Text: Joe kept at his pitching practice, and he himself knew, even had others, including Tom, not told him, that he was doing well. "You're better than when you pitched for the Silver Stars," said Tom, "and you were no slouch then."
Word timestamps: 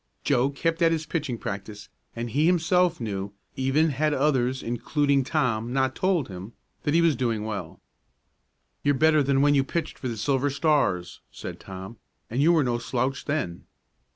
Joe 0.23 0.49
kept 0.49 0.81
at 0.81 0.91
his 0.91 1.05
pitching 1.05 1.37
practice, 1.37 1.87
and 2.15 2.31
he 2.31 2.47
himself 2.47 2.99
knew, 2.99 3.33
even 3.55 3.89
had 3.89 4.15
others, 4.15 4.63
including 4.63 5.23
Tom, 5.23 5.71
not 5.73 5.93
told 5.95 6.27
him, 6.27 6.53
that 6.81 6.95
he 6.95 7.03
was 7.03 7.15
doing 7.15 7.45
well. 7.45 7.79
"You're 8.81 8.95
better 8.95 9.21
than 9.21 9.41
when 9.41 9.53
you 9.53 9.63
pitched 9.63 9.99
for 9.99 10.07
the 10.07 10.17
Silver 10.17 10.49
Stars," 10.49 11.19
said 11.31 11.59
Tom, 11.59 11.97
"and 12.31 12.41
you 12.41 12.51
were 12.51 12.63
no 12.63 12.79
slouch 12.79 13.25
then." 13.25 13.65